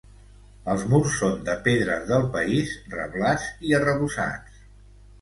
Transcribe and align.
Els 0.73 0.85
murs 0.93 1.11
són 1.17 1.35
de 1.51 1.55
pedres 1.69 2.09
del 2.13 2.27
país, 2.39 2.75
reblats 2.97 3.49
i 3.71 3.81
arrebossats. 3.83 4.63